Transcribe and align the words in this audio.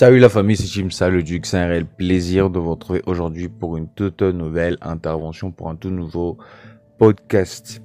Salut 0.00 0.20
la 0.20 0.28
famille, 0.28 0.56
c'est 0.56 0.68
Chimsa 0.68 1.08
le 1.08 1.24
Duc. 1.24 1.44
C'est 1.44 1.58
un 1.58 1.66
réel 1.66 1.84
plaisir 1.84 2.50
de 2.50 2.60
vous 2.60 2.70
retrouver 2.70 3.02
aujourd'hui 3.06 3.48
pour 3.48 3.76
une 3.76 3.88
toute 3.88 4.22
nouvelle 4.22 4.78
intervention, 4.80 5.50
pour 5.50 5.70
un 5.70 5.74
tout 5.74 5.90
nouveau 5.90 6.38
podcast. 6.98 7.82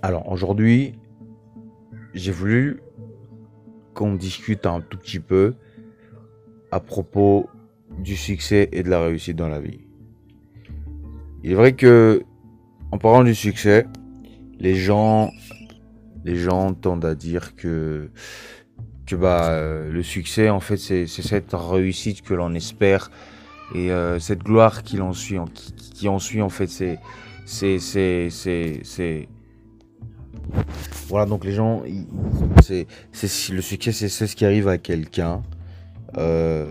Alors 0.00 0.32
aujourd'hui, 0.32 0.94
j'ai 2.14 2.32
voulu 2.32 2.80
qu'on 3.92 4.14
discute 4.14 4.64
un 4.64 4.80
tout 4.80 4.96
petit 4.96 5.20
peu 5.20 5.56
à 6.70 6.80
propos 6.80 7.50
du 7.98 8.16
succès 8.16 8.70
et 8.72 8.82
de 8.82 8.88
la 8.88 9.02
réussite 9.02 9.36
dans 9.36 9.48
la 9.48 9.60
vie. 9.60 9.82
Il 11.42 11.52
est 11.52 11.54
vrai 11.54 11.74
que 11.74 12.22
en 12.92 12.96
parlant 12.96 13.24
du 13.24 13.34
succès, 13.34 13.86
les 14.58 14.74
gens, 14.74 15.30
les 16.24 16.36
gens 16.36 16.72
tendent 16.72 17.04
à 17.04 17.14
dire 17.14 17.56
que 17.56 18.08
que 19.06 19.16
bah 19.16 19.48
euh, 19.48 19.90
le 19.90 20.02
succès 20.02 20.48
en 20.48 20.60
fait 20.60 20.76
c'est 20.76 21.06
cette 21.06 21.52
réussite 21.52 22.22
que 22.22 22.34
l'on 22.34 22.54
espère 22.54 23.10
et 23.74 23.90
euh, 23.90 24.18
cette 24.18 24.42
gloire 24.42 24.82
qui 24.82 25.00
en 25.00 25.12
suit 25.12 25.38
qui, 25.52 25.72
qui 25.72 26.08
en 26.08 26.18
suit 26.18 26.42
en 26.42 26.48
fait 26.48 26.68
c'est 26.68 26.98
c'est 27.46 27.78
c'est 28.30 29.28
voilà 31.08 31.26
donc 31.26 31.44
les 31.44 31.52
gens 31.52 31.82
c'est 32.62 32.86
c'est 33.12 33.52
le 33.52 33.60
succès 33.60 33.92
c'est 33.92 34.08
ce 34.08 34.36
qui 34.36 34.44
arrive 34.44 34.68
à 34.68 34.78
quelqu'un 34.78 35.42
euh, 36.16 36.70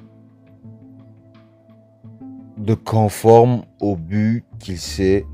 de 2.58 2.74
conforme 2.74 3.64
au 3.80 3.96
but 3.96 4.46
qu'il 4.60 4.80
s'est 4.80 5.26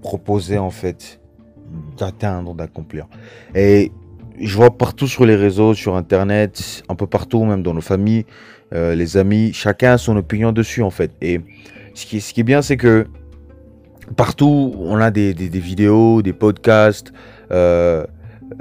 proposé 0.00 0.58
en 0.58 0.70
fait 0.70 1.20
d'atteindre 1.96 2.54
d'accomplir. 2.54 3.08
Et 3.54 3.90
je 4.40 4.56
vois 4.56 4.76
partout 4.76 5.06
sur 5.06 5.24
les 5.24 5.36
réseaux, 5.36 5.74
sur 5.74 5.96
Internet, 5.96 6.82
un 6.88 6.94
peu 6.94 7.06
partout, 7.06 7.44
même 7.44 7.62
dans 7.62 7.74
nos 7.74 7.80
familles, 7.80 8.26
euh, 8.74 8.94
les 8.94 9.16
amis, 9.16 9.52
chacun 9.52 9.92
a 9.92 9.98
son 9.98 10.16
opinion 10.16 10.52
dessus 10.52 10.82
en 10.82 10.90
fait. 10.90 11.12
Et 11.22 11.40
ce 11.94 12.06
qui, 12.06 12.20
ce 12.20 12.34
qui 12.34 12.40
est 12.40 12.44
bien, 12.44 12.62
c'est 12.62 12.76
que 12.76 13.06
partout, 14.16 14.74
on 14.78 14.96
a 14.96 15.10
des, 15.10 15.34
des, 15.34 15.48
des 15.48 15.60
vidéos, 15.60 16.22
des 16.22 16.32
podcasts, 16.32 17.12
euh, 17.50 18.04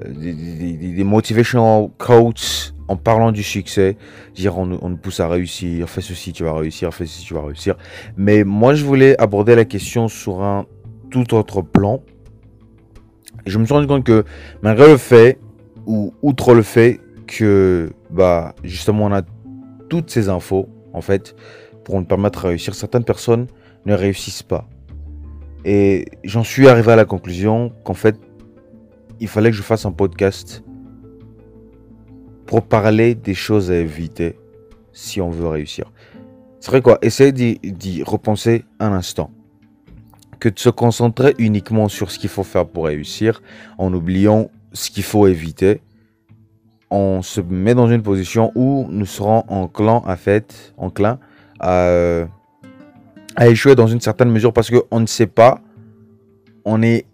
des, 0.08 0.34
des, 0.34 1.04
motivational 1.04 1.90
quotes 1.98 2.74
en 2.88 2.98
parlant 2.98 3.32
du 3.32 3.44
succès. 3.44 3.98
Dire 4.36 4.58
on, 4.58 4.78
on 4.82 4.90
nous 4.90 4.98
pousse 4.98 5.20
à 5.20 5.28
réussir, 5.28 5.90
fais 5.90 6.02
ceci, 6.02 6.34
tu 6.34 6.44
vas 6.44 6.54
réussir, 6.54 6.94
fais 6.94 7.06
ceci, 7.06 7.26
tu 7.26 7.34
vas 7.34 7.46
réussir. 7.46 7.76
Mais 8.16 8.44
moi, 8.44 8.74
je 8.76 8.86
voulais 8.86 9.20
aborder 9.20 9.56
la 9.56 9.66
question 9.66 10.08
sur 10.08 10.44
un 10.44 10.66
tout 11.10 11.34
autre 11.34 11.62
plan. 11.62 12.02
Je 13.46 13.60
me 13.60 13.66
suis 13.66 13.74
rendu 13.74 13.88
compte 13.88 14.04
que 14.04 14.24
malgré 14.62 14.88
le 14.88 14.98
fait 14.98 15.40
ou 15.86 16.14
outre 16.22 16.54
le 16.54 16.62
fait 16.62 17.00
que 17.28 17.92
bah 18.10 18.56
justement 18.64 19.06
on 19.06 19.12
a 19.12 19.22
toutes 19.90 20.10
ces 20.10 20.30
infos 20.30 20.68
en 20.94 21.02
fait 21.02 21.36
pour 21.84 21.96
nous 22.00 22.06
permettre 22.06 22.44
de 22.44 22.48
réussir, 22.48 22.74
certaines 22.74 23.04
personnes 23.04 23.48
ne 23.86 23.94
réussissent 23.94 24.44
pas. 24.44 24.68
Et 25.64 26.06
j'en 26.24 26.44
suis 26.44 26.68
arrivé 26.68 26.92
à 26.92 26.96
la 26.96 27.06
conclusion 27.06 27.72
qu'en 27.84 27.94
fait 27.94 28.18
il 29.20 29.28
fallait 29.28 29.52
que 29.52 29.58
je 29.58 29.62
fasse 29.62 29.86
un 29.86 29.92
podcast 29.92 30.64
pour 32.46 32.64
parler 32.64 33.16
des 33.16 33.34
choses 33.34 33.72
à 33.72 33.76
éviter 33.76 34.38
si 34.92 35.22
on 35.22 35.30
veut 35.30 35.48
réussir. 35.48 35.92
C'est 36.60 36.72
vrai 36.72 36.82
quoi, 36.82 36.98
essayer 37.02 37.32
d'y 37.32 38.04
repenser 38.04 38.66
un 38.80 38.92
instant. 38.92 39.32
Que 40.40 40.50
de 40.50 40.60
se 40.60 40.70
concentrer 40.70 41.34
uniquement 41.38 41.88
sur 41.90 42.12
ce 42.12 42.20
qu'il 42.20 42.30
faut 42.30 42.44
faire 42.44 42.68
pour 42.68 42.86
réussir 42.86 43.42
en 43.78 43.94
oubliant 43.94 44.50
ce 44.76 44.92
qu'il 44.92 45.04
faut 45.04 45.26
éviter, 45.26 45.82
on 46.92 47.22
se 47.22 47.42
met 47.42 47.74
dans 47.74 47.90
une 47.90 48.04
position 48.04 48.52
où 48.56 48.88
nous 48.90 49.06
serons 49.06 49.44
enclins 49.48 50.04
à, 50.06 50.16
fait, 50.18 50.74
enclin 50.78 51.18
à, 51.60 52.26
à 53.36 53.48
échouer 53.48 53.76
dans 53.76 53.88
une 53.88 54.02
certaine 54.02 54.30
mesure 54.30 54.54
parce 54.54 54.70
qu'on 54.70 55.00
ne 55.00 55.06
sait 55.06 55.28
pas, 55.28 55.62
on 56.66 56.78
n'est 56.78 57.06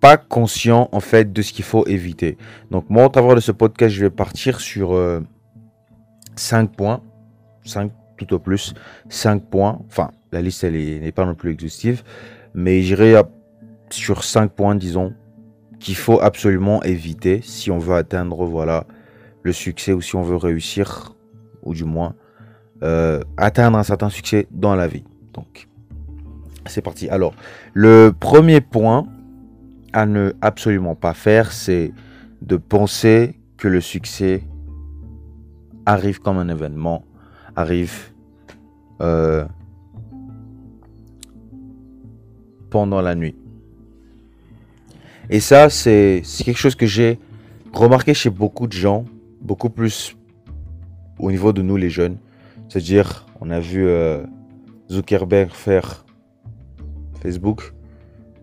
pas 0.00 0.16
conscient 0.16 0.88
en 0.90 1.00
fait 1.00 1.32
de 1.32 1.40
ce 1.40 1.52
qu'il 1.52 1.64
faut 1.64 1.86
éviter. 1.86 2.36
Donc 2.70 2.90
moi, 2.90 3.06
au 3.06 3.08
travers 3.08 3.36
de 3.36 3.40
ce 3.40 3.52
podcast, 3.52 3.94
je 3.94 4.00
vais 4.00 4.10
partir 4.10 4.60
sur 4.60 4.92
euh, 4.92 5.20
5 6.34 6.72
points, 6.72 7.00
5 7.64 7.92
tout 8.16 8.34
au 8.34 8.38
plus, 8.40 8.74
5 9.08 9.44
points. 9.44 9.80
Enfin, 9.86 10.10
la 10.32 10.42
liste 10.42 10.64
elle 10.64 10.74
n'est 10.74 11.12
pas 11.12 11.24
non 11.24 11.34
plus 11.34 11.52
exhaustive, 11.52 12.02
mais 12.52 12.82
j'irai 12.82 13.14
sur 13.90 14.24
5 14.24 14.50
points, 14.50 14.74
disons, 14.74 15.14
qu'il 15.82 15.96
faut 15.96 16.20
absolument 16.20 16.82
éviter 16.84 17.40
si 17.42 17.70
on 17.70 17.78
veut 17.78 17.96
atteindre 17.96 18.44
voilà 18.44 18.86
le 19.42 19.52
succès 19.52 19.92
ou 19.92 20.00
si 20.00 20.14
on 20.14 20.22
veut 20.22 20.36
réussir 20.36 21.14
ou 21.62 21.74
du 21.74 21.84
moins 21.84 22.14
euh, 22.82 23.20
atteindre 23.36 23.78
un 23.78 23.82
certain 23.82 24.08
succès 24.08 24.46
dans 24.50 24.74
la 24.74 24.86
vie. 24.86 25.04
Donc 25.34 25.68
c'est 26.66 26.82
parti. 26.82 27.08
Alors 27.08 27.34
le 27.74 28.12
premier 28.18 28.60
point 28.60 29.06
à 29.92 30.06
ne 30.06 30.32
absolument 30.40 30.94
pas 30.94 31.14
faire, 31.14 31.52
c'est 31.52 31.92
de 32.40 32.56
penser 32.56 33.38
que 33.56 33.68
le 33.68 33.80
succès 33.80 34.44
arrive 35.84 36.20
comme 36.20 36.38
un 36.38 36.48
événement, 36.48 37.04
arrive 37.56 38.12
euh, 39.00 39.44
pendant 42.70 43.00
la 43.00 43.14
nuit. 43.14 43.36
Et 45.32 45.40
ça, 45.40 45.70
c'est 45.70 46.22
quelque 46.44 46.58
chose 46.58 46.74
que 46.74 46.84
j'ai 46.84 47.18
remarqué 47.72 48.12
chez 48.12 48.28
beaucoup 48.28 48.66
de 48.66 48.74
gens, 48.74 49.06
beaucoup 49.40 49.70
plus 49.70 50.14
au 51.18 51.30
niveau 51.30 51.54
de 51.54 51.62
nous 51.62 51.78
les 51.78 51.88
jeunes. 51.88 52.18
C'est-à-dire, 52.68 53.24
on 53.40 53.48
a 53.48 53.58
vu 53.58 53.86
euh, 53.86 54.26
Zuckerberg 54.90 55.48
faire 55.48 56.04
Facebook. 57.22 57.72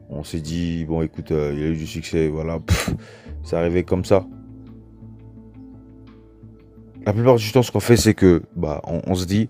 On 0.09 0.23
s'est 0.23 0.39
dit, 0.39 0.83
bon 0.85 1.03
écoute, 1.03 1.29
euh, 1.29 1.53
il 1.55 1.63
a 1.63 1.67
eu 1.67 1.75
du 1.75 1.85
succès, 1.85 2.27
voilà, 2.27 2.57
c'est 3.43 3.55
arrivé 3.55 3.83
comme 3.83 4.03
ça. 4.03 4.25
La 7.05 7.13
plupart 7.13 7.35
du 7.35 7.51
temps, 7.51 7.61
ce 7.61 7.71
qu'on 7.71 7.79
fait, 7.79 7.97
c'est 7.97 8.15
que, 8.15 8.41
bah, 8.55 8.81
on, 8.83 9.13
se 9.13 9.25
dit, 9.25 9.47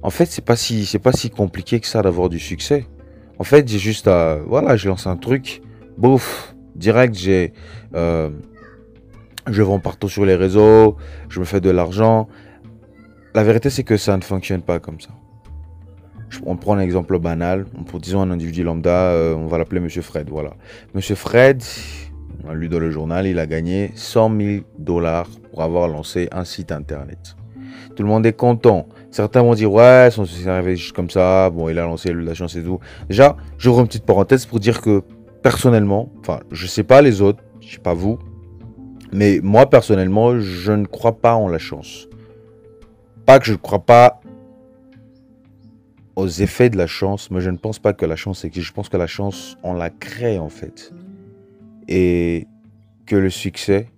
en 0.00 0.10
fait, 0.10 0.26
c'est 0.26 0.44
pas 0.44 0.54
si, 0.54 0.86
c'est 0.86 1.00
pas 1.00 1.12
si 1.12 1.28
compliqué 1.28 1.80
que 1.80 1.88
ça 1.88 2.02
d'avoir 2.02 2.28
du 2.28 2.38
succès. 2.38 2.86
En 3.40 3.44
fait, 3.44 3.66
j'ai 3.66 3.80
juste 3.80 4.06
à, 4.06 4.36
voilà, 4.46 4.76
je 4.76 4.88
lance 4.88 5.08
un 5.08 5.16
truc, 5.16 5.60
bouf, 5.98 6.51
direct, 6.74 7.14
j'ai, 7.14 7.52
euh, 7.94 8.30
je 9.50 9.62
vends 9.62 9.80
partout 9.80 10.08
sur 10.08 10.24
les 10.24 10.34
réseaux, 10.34 10.96
je 11.28 11.40
me 11.40 11.44
fais 11.44 11.60
de 11.60 11.70
l'argent. 11.70 12.28
La 13.34 13.42
vérité, 13.42 13.70
c'est 13.70 13.84
que 13.84 13.96
ça 13.96 14.16
ne 14.16 14.22
fonctionne 14.22 14.62
pas 14.62 14.78
comme 14.78 15.00
ça. 15.00 15.10
On 16.46 16.56
prend 16.56 16.74
un 16.74 16.80
exemple 16.80 17.18
banal, 17.18 17.66
pour 17.86 18.00
disons 18.00 18.22
un 18.22 18.30
individu 18.30 18.64
lambda, 18.64 19.10
euh, 19.10 19.34
on 19.34 19.46
va 19.46 19.58
l'appeler 19.58 19.80
Monsieur 19.80 20.02
Fred, 20.02 20.28
voilà. 20.30 20.54
Monsieur 20.94 21.14
Fred, 21.14 21.62
on 22.44 22.50
a 22.50 22.54
lu 22.54 22.68
dans 22.68 22.78
le 22.78 22.90
journal, 22.90 23.26
il 23.26 23.38
a 23.38 23.46
gagné 23.46 23.92
100 23.94 24.36
000 24.40 24.64
dollars 24.78 25.28
pour 25.50 25.62
avoir 25.62 25.88
lancé 25.88 26.28
un 26.32 26.44
site 26.44 26.72
internet. 26.72 27.36
Tout 27.94 28.02
le 28.02 28.08
monde 28.08 28.24
est 28.24 28.32
content. 28.32 28.86
Certains 29.10 29.42
vont 29.42 29.54
dire 29.54 29.70
ouais, 29.70 30.08
son 30.10 30.24
c'est 30.24 30.48
arrivé 30.48 30.76
juste 30.76 30.94
comme 30.94 31.10
ça. 31.10 31.50
Bon, 31.50 31.68
il 31.68 31.78
a 31.78 31.82
lancé 31.82 32.12
la 32.14 32.32
chance 32.32 32.56
et 32.56 32.62
tout. 32.62 32.80
Déjà, 33.08 33.36
j'ouvre 33.58 33.80
une 33.80 33.86
petite 33.86 34.06
parenthèse 34.06 34.46
pour 34.46 34.60
dire 34.60 34.80
que 34.80 35.02
personnellement, 35.42 36.10
enfin, 36.20 36.40
je 36.50 36.66
sais 36.66 36.84
pas 36.84 37.02
les 37.02 37.20
autres, 37.20 37.42
je 37.60 37.74
sais 37.74 37.80
pas 37.80 37.94
vous, 37.94 38.18
mais 39.12 39.40
moi 39.42 39.68
personnellement, 39.68 40.38
je 40.38 40.72
ne 40.72 40.86
crois 40.86 41.20
pas 41.20 41.34
en 41.34 41.48
la 41.48 41.58
chance. 41.58 42.08
Pas 43.26 43.38
que 43.38 43.46
je 43.46 43.52
ne 43.52 43.58
crois 43.58 43.84
pas 43.84 44.20
aux 46.16 46.28
effets 46.28 46.70
de 46.70 46.76
la 46.76 46.86
chance, 46.86 47.30
mais 47.30 47.40
je 47.40 47.50
ne 47.50 47.56
pense 47.56 47.78
pas 47.78 47.92
que 47.92 48.06
la 48.06 48.16
chance 48.16 48.44
existe. 48.44 48.66
Je 48.66 48.72
pense 48.72 48.88
que 48.88 48.96
la 48.96 49.06
chance, 49.06 49.56
on 49.62 49.74
la 49.74 49.90
crée 49.90 50.38
en 50.38 50.48
fait. 50.48 50.92
Et 51.88 52.46
que 53.06 53.16
le 53.16 53.30
succès 53.30 53.88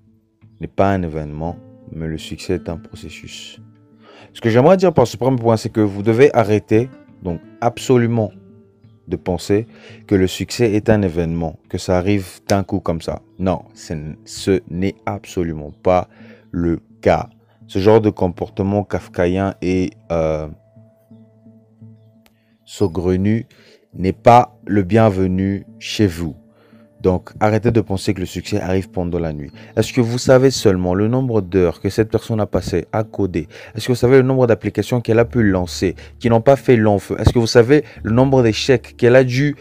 n'est 0.60 0.66
pas 0.66 0.90
un 0.90 1.02
événement, 1.02 1.56
mais 1.92 2.06
le 2.06 2.18
succès 2.18 2.54
est 2.54 2.68
un 2.68 2.76
processus. 2.76 3.60
Ce 4.32 4.40
que 4.40 4.50
j'aimerais 4.50 4.76
dire 4.76 4.92
par 4.92 5.06
ce 5.06 5.16
premier 5.16 5.38
point, 5.38 5.56
c'est 5.56 5.68
que 5.68 5.80
vous 5.80 6.02
devez 6.02 6.34
arrêter, 6.34 6.88
donc 7.22 7.40
absolument 7.60 8.32
de 9.08 9.16
penser 9.16 9.66
que 10.06 10.14
le 10.14 10.26
succès 10.26 10.72
est 10.72 10.88
un 10.88 11.02
événement, 11.02 11.58
que 11.68 11.78
ça 11.78 11.98
arrive 11.98 12.40
d'un 12.48 12.64
coup 12.64 12.80
comme 12.80 13.00
ça. 13.00 13.22
Non, 13.38 13.64
ce 13.74 14.60
n'est 14.70 14.94
absolument 15.06 15.72
pas 15.82 16.08
le 16.50 16.80
cas. 17.00 17.28
Ce 17.66 17.78
genre 17.78 18.00
de 18.00 18.10
comportement 18.10 18.84
kafkaïen 18.84 19.54
et 19.62 19.90
euh, 20.12 20.48
saugrenu 22.64 23.46
n'est 23.94 24.12
pas 24.12 24.58
le 24.66 24.82
bienvenu 24.82 25.66
chez 25.78 26.06
vous. 26.06 26.36
Donc, 27.04 27.32
arrêtez 27.38 27.70
de 27.70 27.82
penser 27.82 28.14
que 28.14 28.20
le 28.20 28.26
succès 28.26 28.58
arrive 28.58 28.88
pendant 28.88 29.18
la 29.18 29.34
nuit. 29.34 29.52
Est-ce 29.76 29.92
que 29.92 30.00
vous 30.00 30.16
savez 30.16 30.50
seulement 30.50 30.94
le 30.94 31.06
nombre 31.06 31.42
d'heures 31.42 31.82
que 31.82 31.90
cette 31.90 32.10
personne 32.10 32.40
a 32.40 32.46
passé 32.46 32.86
à 32.92 33.04
coder? 33.04 33.46
Est-ce 33.74 33.88
que 33.88 33.92
vous 33.92 33.96
savez 33.96 34.16
le 34.16 34.22
nombre 34.22 34.46
d'applications 34.46 35.02
qu'elle 35.02 35.18
a 35.18 35.26
pu 35.26 35.42
lancer, 35.42 35.96
qui 36.18 36.30
n'ont 36.30 36.40
pas 36.40 36.56
fait 36.56 36.76
long 36.76 36.98
feu? 36.98 37.16
Est-ce 37.18 37.30
que 37.30 37.38
vous 37.38 37.46
savez 37.46 37.84
le 38.02 38.10
nombre 38.10 38.42
d'échecs 38.42 38.94
qu'elle 38.96 39.16
a 39.16 39.22
dû 39.22 39.54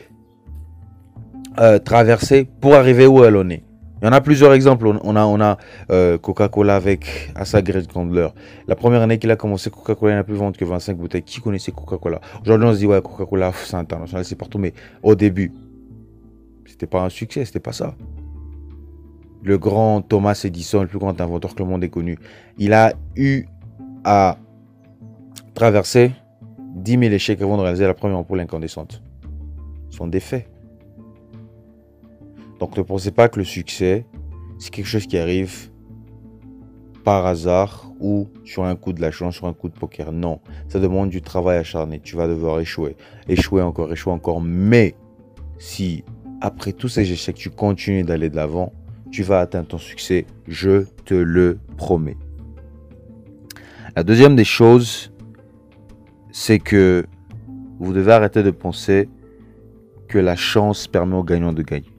euh, 1.59 1.79
traverser 1.79 2.47
pour 2.61 2.75
arriver 2.75 3.07
où 3.07 3.25
elle 3.25 3.35
en 3.35 3.49
est? 3.49 3.63
Il 4.01 4.05
y 4.05 4.07
en 4.07 4.13
a 4.13 4.21
plusieurs 4.21 4.53
exemples. 4.53 4.87
On 5.03 5.15
a, 5.41 5.57
euh, 5.91 6.17
Coca-Cola 6.17 6.77
avec 6.77 7.29
Asa 7.35 7.61
Great 7.61 7.91
Candler. 7.91 8.29
La 8.69 8.77
première 8.77 9.01
année 9.01 9.17
qu'il 9.17 9.31
a 9.31 9.35
commencé, 9.35 9.69
Coca-Cola 9.69 10.15
n'a 10.15 10.23
plus 10.23 10.35
vendu 10.35 10.57
que 10.57 10.63
25 10.63 10.95
bouteilles. 10.95 11.23
Qui 11.23 11.41
connaissait 11.41 11.73
Coca-Cola? 11.73 12.21
Aujourd'hui, 12.41 12.67
on 12.67 12.73
se 12.73 12.77
dit, 12.77 12.85
ouais, 12.85 13.01
Coca-Cola, 13.01 13.51
c'est 13.65 13.75
international, 13.75 14.23
c'est 14.23 14.37
partout. 14.37 14.59
Mais 14.59 14.73
au 15.03 15.15
début, 15.15 15.51
c'était 16.73 16.87
pas 16.87 17.03
un 17.03 17.09
succès, 17.09 17.45
c'était 17.45 17.59
pas 17.59 17.71
ça. 17.71 17.95
Le 19.43 19.59
grand 19.59 20.01
Thomas 20.01 20.41
Edison, 20.43 20.81
le 20.81 20.87
plus 20.87 20.97
grand 20.97 21.21
inventeur 21.21 21.53
que 21.53 21.61
le 21.61 21.69
monde 21.69 21.83
ait 21.83 21.89
connu, 21.89 22.17
il 22.57 22.73
a 22.73 22.93
eu 23.15 23.45
à 24.03 24.37
traverser 25.53 26.13
10 26.77 26.91
000 26.93 27.03
échecs 27.13 27.39
avant 27.43 27.57
de 27.57 27.61
réaliser 27.61 27.85
la 27.85 27.93
première 27.93 28.17
ampoule 28.17 28.39
incandescente. 28.39 29.03
Ce 29.91 29.97
sont 29.97 30.07
des 30.07 30.19
faits. 30.19 30.49
Donc 32.59 32.75
ne 32.75 32.81
pensez 32.81 33.11
pas 33.11 33.29
que 33.29 33.37
le 33.37 33.45
succès, 33.45 34.07
c'est 34.57 34.71
quelque 34.71 34.87
chose 34.87 35.05
qui 35.05 35.19
arrive 35.19 35.69
par 37.03 37.27
hasard 37.27 37.91
ou 37.99 38.29
sur 38.45 38.63
un 38.63 38.75
coup 38.75 38.93
de 38.93 39.01
la 39.01 39.11
chance, 39.11 39.35
sur 39.35 39.45
un 39.45 39.53
coup 39.53 39.69
de 39.69 39.77
poker. 39.77 40.11
Non, 40.11 40.39
ça 40.69 40.79
demande 40.79 41.11
du 41.11 41.21
travail 41.21 41.59
acharné. 41.59 41.99
Tu 41.99 42.15
vas 42.15 42.27
devoir 42.27 42.59
échouer, 42.59 42.97
échouer 43.27 43.61
encore, 43.61 43.91
échouer 43.91 44.13
encore. 44.13 44.41
Mais 44.41 44.95
si 45.59 46.03
après 46.43 46.73
tous 46.73 46.89
ces 46.89 47.09
échecs, 47.09 47.37
tu 47.37 47.49
continues 47.49 48.03
d'aller 48.03 48.29
de 48.29 48.35
l'avant, 48.35 48.73
tu 49.11 49.23
vas 49.23 49.39
atteindre 49.39 49.69
ton 49.69 49.77
succès. 49.77 50.25
Je 50.45 50.83
te 51.05 51.13
le 51.13 51.57
promets. 51.77 52.17
La 53.95 54.03
deuxième 54.03 54.35
des 54.35 54.43
choses, 54.43 55.13
c'est 56.33 56.59
que 56.59 57.05
vous 57.79 57.93
devez 57.93 58.11
arrêter 58.11 58.43
de 58.43 58.51
penser 58.51 59.07
que 60.09 60.17
la 60.17 60.35
chance 60.35 60.85
permet 60.85 61.15
aux 61.15 61.23
gagnants 61.23 61.53
de 61.53 61.61
gagner. 61.61 61.89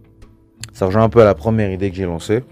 Ça 0.75 0.87
rejoint 0.87 1.05
un 1.05 1.09
peu 1.09 1.23
à 1.23 1.25
la 1.25 1.35
première 1.35 1.73
idée 1.73 1.89
que 1.89 1.97
j'ai 1.97 2.05
lancée. 2.05 2.45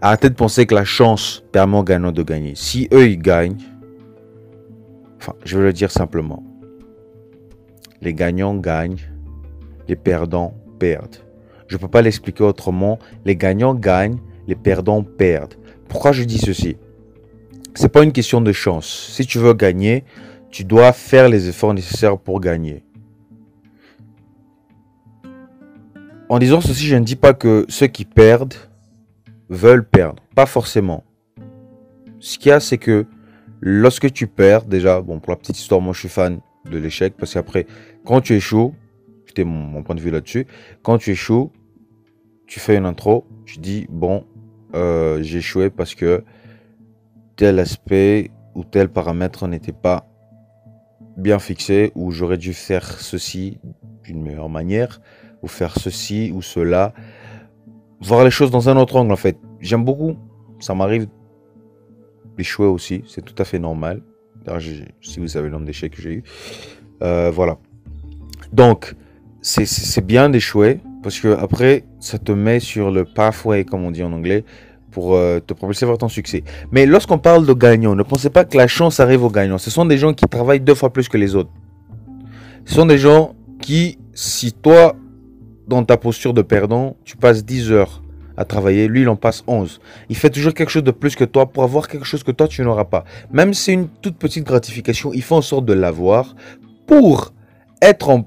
Arrêtez 0.00 0.30
de 0.30 0.34
penser 0.34 0.64
que 0.64 0.74
la 0.74 0.86
chance 0.86 1.44
permet 1.52 1.76
aux 1.76 1.84
gagnants 1.84 2.12
de 2.12 2.22
gagner. 2.22 2.54
Si 2.54 2.88
eux, 2.94 3.10
ils 3.10 3.20
gagnent, 3.20 3.58
enfin, 5.18 5.34
je 5.44 5.58
vais 5.58 5.64
le 5.64 5.72
dire 5.74 5.90
simplement. 5.90 6.42
Les 8.00 8.14
gagnants 8.14 8.54
gagnent, 8.54 8.96
les 9.86 9.96
perdants 9.96 10.54
Je 11.68 11.76
ne 11.76 11.80
peux 11.80 11.88
pas 11.88 12.02
l'expliquer 12.02 12.44
autrement. 12.44 12.98
Les 13.24 13.36
gagnants 13.36 13.74
gagnent, 13.74 14.18
les 14.46 14.56
perdants 14.56 15.02
perdent. 15.02 15.54
Pourquoi 15.88 16.12
je 16.12 16.24
dis 16.24 16.38
ceci? 16.38 16.76
C'est 17.74 17.88
pas 17.88 18.02
une 18.02 18.12
question 18.12 18.40
de 18.40 18.52
chance. 18.52 19.10
Si 19.12 19.26
tu 19.26 19.38
veux 19.38 19.54
gagner, 19.54 20.04
tu 20.50 20.64
dois 20.64 20.92
faire 20.92 21.28
les 21.28 21.48
efforts 21.48 21.74
nécessaires 21.74 22.18
pour 22.18 22.40
gagner. 22.40 22.82
En 26.28 26.38
disant 26.38 26.60
ceci, 26.60 26.86
je 26.86 26.96
ne 26.96 27.04
dis 27.04 27.16
pas 27.16 27.34
que 27.34 27.64
ceux 27.68 27.88
qui 27.88 28.04
perdent 28.04 28.54
veulent 29.48 29.84
perdre. 29.84 30.22
Pas 30.34 30.46
forcément. 30.46 31.04
Ce 32.20 32.38
qu'il 32.38 32.50
y 32.50 32.52
a, 32.52 32.60
c'est 32.60 32.78
que 32.78 33.06
lorsque 33.60 34.12
tu 34.12 34.26
perds, 34.26 34.64
déjà, 34.64 35.00
bon, 35.00 35.18
pour 35.18 35.32
la 35.32 35.36
petite 35.36 35.58
histoire, 35.58 35.80
moi 35.80 35.92
je 35.92 36.00
suis 36.00 36.08
fan 36.08 36.40
de 36.70 36.78
l'échec 36.78 37.14
parce 37.18 37.34
qu'après, 37.34 37.66
quand 38.04 38.20
tu 38.20 38.34
échoues, 38.34 38.74
mon, 39.38 39.82
point 39.82 39.94
de 39.94 40.00
vue 40.00 40.10
là-dessus, 40.10 40.46
quand 40.82 40.98
tu 40.98 41.10
échoues, 41.10 41.52
tu 42.46 42.60
fais 42.60 42.76
une 42.76 42.86
intro, 42.86 43.26
tu 43.46 43.58
dis, 43.58 43.86
bon, 43.88 44.24
euh, 44.74 45.22
j'ai 45.22 45.38
échoué 45.38 45.70
parce 45.70 45.94
que 45.94 46.24
tel 47.36 47.58
aspect 47.58 48.30
ou 48.54 48.64
tel 48.64 48.88
paramètre 48.88 49.46
n'était 49.46 49.72
pas 49.72 50.08
bien 51.16 51.38
fixé 51.38 51.92
ou 51.94 52.10
j'aurais 52.10 52.38
dû 52.38 52.52
faire 52.54 53.00
ceci 53.00 53.58
d'une 54.04 54.22
meilleure 54.22 54.48
manière 54.48 55.00
ou 55.42 55.48
faire 55.48 55.78
ceci 55.78 56.32
ou 56.34 56.42
cela. 56.42 56.92
Voir 58.00 58.24
les 58.24 58.30
choses 58.30 58.50
dans 58.50 58.68
un 58.68 58.76
autre 58.76 58.96
angle 58.96 59.12
en 59.12 59.16
fait. 59.16 59.38
J'aime 59.60 59.84
beaucoup. 59.84 60.16
Ça 60.58 60.74
m'arrive 60.74 61.06
d'échouer 62.36 62.66
aussi. 62.66 63.04
C'est 63.06 63.24
tout 63.24 63.34
à 63.38 63.44
fait 63.44 63.58
normal. 63.58 64.02
Si 65.02 65.20
vous 65.20 65.28
savez 65.28 65.46
le 65.46 65.52
nombre 65.52 65.66
d'échecs 65.66 65.94
que 65.94 66.02
j'ai 66.02 66.14
eu. 66.14 66.24
Euh, 67.02 67.30
voilà. 67.30 67.58
Donc, 68.52 68.94
c'est 69.42 70.06
bien 70.06 70.28
d'échouer 70.28 70.80
parce 71.02 71.18
que 71.18 71.28
après, 71.28 71.84
ça 71.98 72.18
te 72.18 72.32
met 72.32 72.60
sur 72.60 72.90
le 72.90 73.04
pathway, 73.04 73.64
comme 73.64 73.84
on 73.84 73.90
dit 73.90 74.02
en 74.02 74.12
anglais, 74.12 74.44
pour 74.90 75.14
euh, 75.14 75.40
te 75.40 75.54
propulser 75.54 75.86
vers 75.86 75.98
ton 75.98 76.08
succès. 76.08 76.44
Mais 76.72 76.84
lorsqu'on 76.84 77.18
parle 77.18 77.46
de 77.46 77.52
gagnants, 77.52 77.94
ne 77.94 78.02
pensez 78.02 78.28
pas 78.28 78.44
que 78.44 78.56
la 78.56 78.66
chance 78.66 79.00
arrive 79.00 79.24
aux 79.24 79.30
gagnants. 79.30 79.58
Ce 79.58 79.70
sont 79.70 79.86
des 79.86 79.98
gens 79.98 80.12
qui 80.12 80.26
travaillent 80.26 80.60
deux 80.60 80.74
fois 80.74 80.92
plus 80.92 81.08
que 81.08 81.16
les 81.16 81.34
autres. 81.34 81.50
Ce 82.66 82.74
sont 82.74 82.86
des 82.86 82.98
gens 82.98 83.34
qui, 83.60 83.98
si 84.14 84.52
toi, 84.52 84.94
dans 85.66 85.84
ta 85.84 85.96
posture 85.96 86.34
de 86.34 86.42
perdant, 86.42 86.96
tu 87.04 87.16
passes 87.16 87.44
10 87.44 87.72
heures 87.72 88.02
à 88.36 88.44
travailler, 88.44 88.88
lui 88.88 89.02
il 89.02 89.08
en 89.08 89.16
passe 89.16 89.44
11. 89.46 89.80
Il 90.08 90.16
fait 90.16 90.30
toujours 90.30 90.54
quelque 90.54 90.70
chose 90.70 90.84
de 90.84 90.90
plus 90.90 91.14
que 91.14 91.24
toi 91.24 91.46
pour 91.46 91.62
avoir 91.62 91.88
quelque 91.88 92.06
chose 92.06 92.22
que 92.22 92.30
toi 92.32 92.48
tu 92.48 92.62
n'auras 92.62 92.84
pas. 92.84 93.04
Même 93.30 93.52
si 93.52 93.64
c'est 93.64 93.72
une 93.74 93.88
toute 93.88 94.16
petite 94.16 94.44
gratification, 94.44 95.12
il 95.12 95.22
fait 95.22 95.34
en 95.34 95.42
sorte 95.42 95.66
de 95.66 95.74
l'avoir 95.74 96.34
pour 96.86 97.32
être 97.82 98.08
en 98.08 98.26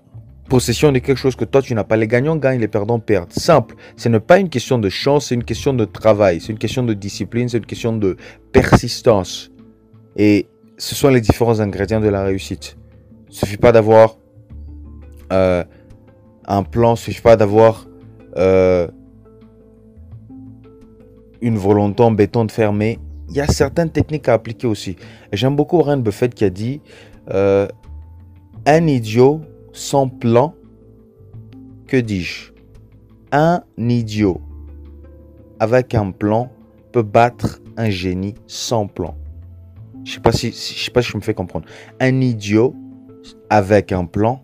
possession 0.49 0.91
de 0.91 0.99
quelque 0.99 1.17
chose 1.17 1.35
que 1.35 1.45
toi 1.45 1.61
tu 1.61 1.73
n'as 1.73 1.83
pas. 1.83 1.97
Les 1.97 2.07
gagnants 2.07 2.35
gagnent, 2.35 2.59
les 2.59 2.67
perdants 2.67 2.99
perdent. 2.99 3.31
Simple. 3.31 3.75
Ce 3.95 4.09
n'est 4.09 4.19
pas 4.19 4.39
une 4.39 4.49
question 4.49 4.77
de 4.77 4.89
chance, 4.89 5.27
c'est 5.27 5.35
une 5.35 5.43
question 5.43 5.73
de 5.73 5.85
travail, 5.85 6.41
c'est 6.41 6.51
une 6.51 6.57
question 6.57 6.83
de 6.83 6.93
discipline, 6.93 7.49
c'est 7.49 7.57
une 7.57 7.65
question 7.65 7.95
de 7.95 8.17
persistance. 8.51 9.51
Et 10.15 10.47
ce 10.77 10.95
sont 10.95 11.09
les 11.09 11.21
différents 11.21 11.59
ingrédients 11.59 12.01
de 12.01 12.09
la 12.09 12.23
réussite. 12.23 12.77
Il 13.27 13.31
ne 13.31 13.35
suffit 13.35 13.57
pas 13.57 13.71
d'avoir 13.71 14.17
euh, 15.31 15.63
un 16.45 16.63
plan, 16.63 16.89
il 16.89 16.91
ne 16.93 16.97
suffit 16.97 17.21
pas 17.21 17.35
d'avoir 17.35 17.87
euh, 18.37 18.87
une 21.41 21.57
volonté 21.57 22.03
en 22.03 22.11
béton 22.11 22.45
de 22.45 22.51
fermer. 22.51 22.99
Il 23.29 23.35
y 23.35 23.41
a 23.41 23.47
certaines 23.47 23.89
techniques 23.89 24.27
à 24.27 24.33
appliquer 24.33 24.67
aussi. 24.67 24.95
J'aime 25.31 25.55
beaucoup 25.55 25.77
Warren 25.77 26.01
Buffett 26.01 26.33
qui 26.33 26.43
a 26.43 26.49
dit 26.49 26.81
euh, 27.31 27.67
Un 28.65 28.85
idiot 28.87 29.41
sans 29.73 30.07
plan, 30.07 30.55
que 31.87 31.97
dis-je? 31.97 32.51
Un 33.31 33.61
idiot 33.77 34.39
avec 35.59 35.95
un 35.95 36.11
plan 36.11 36.51
peut 36.91 37.01
battre 37.01 37.59
un 37.75 37.89
génie 37.89 38.35
sans 38.47 38.87
plan. 38.87 39.17
Je 40.05 40.13
sais, 40.13 40.19
pas 40.19 40.31
si, 40.31 40.51
je 40.51 40.83
sais 40.83 40.91
pas 40.91 41.01
si 41.01 41.11
je 41.11 41.17
me 41.17 41.21
fais 41.21 41.33
comprendre. 41.33 41.65
Un 41.99 42.21
idiot 42.21 42.75
avec 43.49 43.91
un 43.91 44.05
plan 44.05 44.43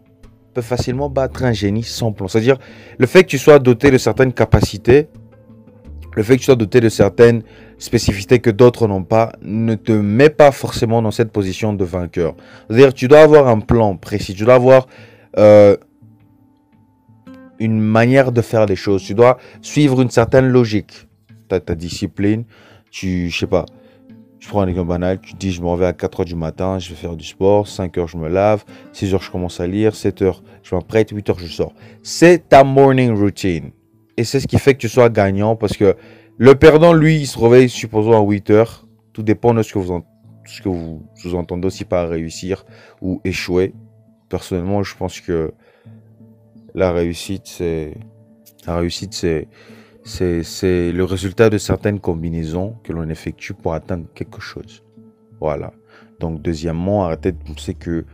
peut 0.53 0.61
facilement 0.61 1.09
battre 1.09 1.43
un 1.43 1.53
génie 1.53 1.83
sans 1.83 2.11
plan. 2.11 2.27
C'est-à-dire, 2.27 2.57
le 2.97 3.05
fait 3.05 3.23
que 3.23 3.29
tu 3.29 3.37
sois 3.37 3.59
doté 3.59 3.91
de 3.91 3.97
certaines 3.97 4.33
capacités, 4.33 5.09
le 6.15 6.23
fait 6.23 6.35
que 6.35 6.39
tu 6.39 6.45
sois 6.45 6.55
doté 6.55 6.79
de 6.81 6.89
certaines 6.89 7.43
spécificités 7.77 8.39
que 8.39 8.49
d'autres 8.49 8.87
n'ont 8.87 9.03
pas, 9.03 9.33
ne 9.41 9.75
te 9.75 9.91
met 9.91 10.29
pas 10.29 10.51
forcément 10.51 11.01
dans 11.01 11.11
cette 11.11 11.31
position 11.31 11.73
de 11.73 11.83
vainqueur. 11.83 12.35
C'est-à-dire, 12.67 12.93
tu 12.93 13.07
dois 13.07 13.21
avoir 13.21 13.47
un 13.47 13.59
plan 13.59 13.95
précis, 13.95 14.33
tu 14.33 14.45
dois 14.45 14.55
avoir 14.55 14.87
euh, 15.37 15.77
une 17.59 17.79
manière 17.79 18.31
de 18.31 18.41
faire 18.41 18.65
les 18.65 18.75
choses, 18.75 19.03
tu 19.03 19.13
dois 19.13 19.37
suivre 19.61 20.01
une 20.01 20.09
certaine 20.09 20.47
logique. 20.47 21.07
Tu 21.49 21.59
ta 21.61 21.75
discipline, 21.75 22.43
tu, 22.91 23.29
je 23.29 23.39
sais 23.39 23.47
pas, 23.47 23.65
je 24.39 24.47
prends 24.47 24.61
un 24.61 24.67
exemple 24.67 24.89
banal, 24.89 25.19
tu 25.19 25.33
dis 25.33 25.51
je 25.51 25.61
me 25.61 25.67
réveille 25.67 25.87
à 25.87 25.93
4h 25.93 26.25
du 26.25 26.35
matin, 26.35 26.79
je 26.79 26.89
vais 26.89 26.95
faire 26.95 27.15
du 27.15 27.25
sport, 27.25 27.65
5h 27.65 28.07
je 28.07 28.17
me 28.17 28.29
lave, 28.29 28.63
6h 28.93 29.21
je 29.21 29.31
commence 29.31 29.59
à 29.59 29.67
lire, 29.67 29.93
7h 29.93 30.41
je 30.63 30.75
m'apprête, 30.75 31.11
8h 31.11 31.39
je 31.39 31.47
sors. 31.47 31.73
C'est 32.03 32.49
ta 32.49 32.63
morning 32.63 33.11
routine. 33.17 33.71
Et 34.15 34.23
c'est 34.23 34.39
ce 34.39 34.47
qui 34.47 34.59
fait 34.59 34.73
que 34.73 34.79
tu 34.79 34.89
sois 34.89 35.09
gagnant 35.09 35.55
parce 35.55 35.75
que 35.75 35.95
le 36.37 36.55
perdant, 36.55 36.93
lui, 36.93 37.17
il 37.17 37.27
se 37.27 37.37
réveille, 37.37 37.67
supposons, 37.67 38.13
à 38.13 38.21
8h. 38.21 38.83
Tout 39.11 39.23
dépend 39.23 39.53
de 39.53 39.61
ce 39.61 39.73
que 39.73 39.79
vous, 39.79 40.03
vous 40.63 41.03
sous-entendez 41.15 41.67
aussi 41.67 41.83
par 41.83 42.07
réussir 42.07 42.65
ou 43.01 43.19
échouer. 43.25 43.73
Personnellement, 44.29 44.83
je 44.83 44.95
pense 44.95 45.19
que 45.21 45.51
la 46.75 46.91
réussite, 46.91 47.47
c'est. 47.47 47.97
Le 50.19 51.03
résultat 51.03 51.49
de 51.49 51.57
certaines 51.57 51.99
combinaisons 51.99 52.75
que 52.83 52.93
l'on 52.93 53.09
effectue 53.09 53.53
pour 53.53 53.73
atteindre 53.73 54.05
quelque 54.15 54.41
chose. 54.41 54.83
Voilà. 55.39 55.73
Donc, 56.19 56.41
deuxièmement, 56.41 57.05
arrêtez 57.05 57.31
de 57.31 57.37
penser 57.37 57.73
que 57.73 58.05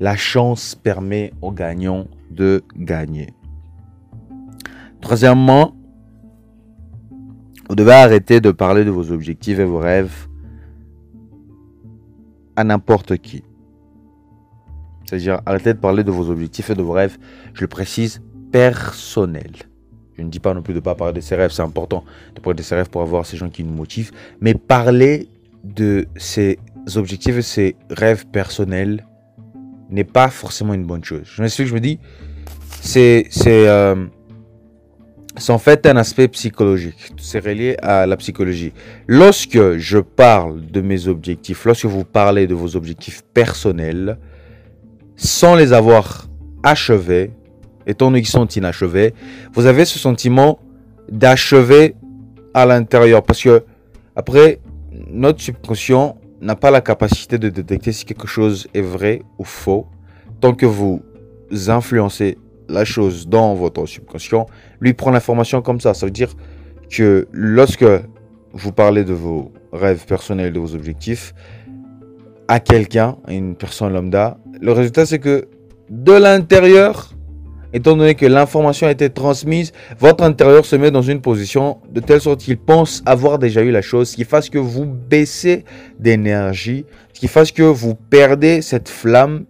la 0.00 0.16
chance 0.16 0.74
permet 0.74 1.32
aux 1.42 1.52
gagnants 1.52 2.08
de 2.30 2.62
gagner. 2.76 3.34
Troisièmement, 5.00 5.76
vous 7.68 7.76
devez 7.76 7.92
arrêter 7.92 8.40
de 8.40 8.50
parler 8.50 8.84
de 8.84 8.90
vos 8.90 9.10
objectifs 9.12 9.58
et 9.58 9.64
vos 9.64 9.78
rêves 9.78 10.28
à 12.56 12.64
n'importe 12.64 13.16
qui. 13.18 13.44
C'est-à-dire, 15.04 15.40
arrêtez 15.46 15.74
de 15.74 15.78
parler 15.78 16.04
de 16.04 16.10
vos 16.10 16.30
objectifs 16.30 16.70
et 16.70 16.74
de 16.74 16.82
vos 16.82 16.92
rêves, 16.92 17.18
je 17.54 17.60
le 17.60 17.68
précise, 17.68 18.22
personnels. 18.50 19.52
Je 20.16 20.22
ne 20.22 20.28
dis 20.28 20.40
pas 20.40 20.54
non 20.54 20.62
plus 20.62 20.74
de 20.74 20.78
ne 20.78 20.84
pas 20.84 20.94
parler 20.94 21.14
de 21.14 21.20
ses 21.20 21.34
rêves, 21.34 21.50
c'est 21.50 21.62
important 21.62 22.04
de 22.34 22.40
parler 22.40 22.56
de 22.56 22.62
ses 22.62 22.74
rêves 22.74 22.90
pour 22.90 23.02
avoir 23.02 23.26
ces 23.26 23.36
gens 23.36 23.48
qui 23.48 23.64
nous 23.64 23.72
motivent. 23.72 24.12
Mais 24.40 24.54
parler 24.54 25.28
de 25.64 26.06
ses 26.16 26.58
objectifs 26.96 27.36
et 27.36 27.42
ses 27.42 27.76
rêves 27.90 28.26
personnels 28.26 29.06
n'est 29.90 30.04
pas 30.04 30.28
forcément 30.28 30.74
une 30.74 30.84
bonne 30.84 31.04
chose. 31.04 31.22
Je 31.24 31.42
me 31.42 31.48
suis 31.48 31.66
je 31.66 31.74
me 31.74 31.80
dis, 31.80 31.98
c'est, 32.80 33.26
c'est, 33.30 33.68
euh, 33.68 34.06
en 35.48 35.58
fait 35.58 35.86
un 35.86 35.96
aspect 35.96 36.28
psychologique. 36.28 37.12
C'est 37.18 37.40
relié 37.40 37.76
à 37.82 38.06
la 38.06 38.16
psychologie. 38.16 38.72
Lorsque 39.06 39.76
je 39.76 39.98
parle 39.98 40.66
de 40.66 40.80
mes 40.80 41.08
objectifs, 41.08 41.64
lorsque 41.64 41.86
vous 41.86 42.04
parlez 42.04 42.46
de 42.46 42.54
vos 42.54 42.76
objectifs 42.76 43.22
personnels, 43.34 44.18
sans 45.22 45.54
les 45.54 45.72
avoir 45.72 46.26
achevés, 46.64 47.30
étant 47.86 48.06
donné 48.06 48.22
qu'ils 48.22 48.30
sont 48.30 48.46
inachevés, 48.46 49.14
vous 49.52 49.66
avez 49.66 49.84
ce 49.84 49.98
sentiment 49.98 50.58
d'achever 51.08 51.94
à 52.54 52.66
l'intérieur. 52.66 53.22
Parce 53.22 53.40
que, 53.42 53.64
après, 54.16 54.58
notre 55.08 55.40
subconscient 55.40 56.16
n'a 56.40 56.56
pas 56.56 56.72
la 56.72 56.80
capacité 56.80 57.38
de 57.38 57.48
détecter 57.48 57.92
si 57.92 58.04
quelque 58.04 58.26
chose 58.26 58.66
est 58.74 58.82
vrai 58.82 59.22
ou 59.38 59.44
faux. 59.44 59.86
Tant 60.40 60.54
que 60.54 60.66
vous 60.66 61.02
influencez 61.68 62.36
la 62.68 62.84
chose 62.84 63.28
dans 63.28 63.54
votre 63.54 63.86
subconscient, 63.86 64.46
lui 64.80 64.92
prend 64.92 65.12
l'information 65.12 65.62
comme 65.62 65.78
ça. 65.78 65.94
Ça 65.94 66.06
veut 66.06 66.12
dire 66.12 66.34
que 66.90 67.28
lorsque 67.30 67.84
vous 68.52 68.72
parlez 68.72 69.04
de 69.04 69.12
vos 69.12 69.52
rêves 69.72 70.04
personnels, 70.04 70.52
de 70.52 70.58
vos 70.58 70.74
objectifs, 70.74 71.32
à 72.48 72.58
quelqu'un, 72.58 73.18
une 73.28 73.54
personne 73.54 73.92
lambda, 73.92 74.36
le 74.62 74.72
résultat 74.72 75.04
c'est 75.04 75.18
que 75.18 75.48
de 75.90 76.12
l'intérieur, 76.12 77.12
étant 77.72 77.96
donné 77.96 78.14
que 78.14 78.24
l'information 78.24 78.86
a 78.86 78.92
été 78.92 79.10
transmise, 79.10 79.72
votre 79.98 80.24
intérieur 80.24 80.64
se 80.64 80.76
met 80.76 80.90
dans 80.90 81.02
une 81.02 81.20
position 81.20 81.78
de 81.90 82.00
telle 82.00 82.20
sorte 82.20 82.40
qu'il 82.40 82.56
pense 82.56 83.02
avoir 83.04 83.38
déjà 83.38 83.62
eu 83.62 83.70
la 83.70 83.82
chose, 83.82 84.10
ce 84.10 84.16
qui 84.16 84.24
fasse 84.24 84.48
que 84.48 84.58
vous 84.58 84.86
baissez 84.86 85.64
d'énergie, 85.98 86.86
ce 87.12 87.20
qui 87.20 87.28
fasse 87.28 87.50
que 87.50 87.62
vous 87.62 87.94
perdez 87.94 88.62
cette 88.62 88.88
flamme, 88.88 89.44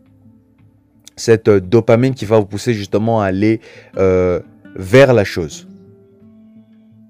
cette 1.14 1.48
euh, 1.48 1.60
dopamine 1.60 2.14
qui 2.14 2.24
va 2.24 2.38
vous 2.38 2.46
pousser 2.46 2.72
justement 2.72 3.20
à 3.20 3.26
aller 3.26 3.60
euh, 3.98 4.40
vers 4.74 5.12
la 5.12 5.24
chose. 5.24 5.68